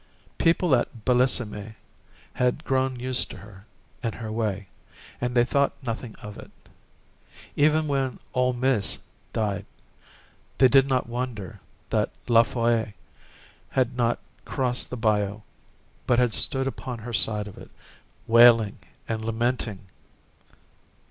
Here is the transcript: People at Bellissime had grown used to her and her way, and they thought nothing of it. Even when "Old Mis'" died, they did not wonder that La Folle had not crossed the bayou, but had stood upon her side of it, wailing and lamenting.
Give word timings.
People 0.39 0.75
at 0.75 1.05
Bellissime 1.05 1.75
had 2.33 2.63
grown 2.63 2.99
used 2.99 3.29
to 3.29 3.37
her 3.37 3.67
and 4.01 4.15
her 4.15 4.31
way, 4.31 4.65
and 5.21 5.35
they 5.35 5.45
thought 5.45 5.73
nothing 5.83 6.15
of 6.23 6.39
it. 6.39 6.49
Even 7.55 7.87
when 7.87 8.17
"Old 8.33 8.59
Mis'" 8.59 8.97
died, 9.31 9.63
they 10.57 10.67
did 10.67 10.87
not 10.89 11.07
wonder 11.07 11.59
that 11.91 12.09
La 12.27 12.41
Folle 12.41 12.93
had 13.69 13.95
not 13.95 14.17
crossed 14.43 14.89
the 14.89 14.97
bayou, 14.97 15.41
but 16.07 16.17
had 16.17 16.33
stood 16.33 16.65
upon 16.65 16.97
her 16.97 17.13
side 17.13 17.47
of 17.47 17.59
it, 17.59 17.69
wailing 18.25 18.79
and 19.07 19.23
lamenting. 19.23 19.85